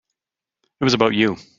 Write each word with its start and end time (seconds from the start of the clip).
It 0.79 0.83
was 0.83 0.95
about 0.95 1.13
you. 1.13 1.37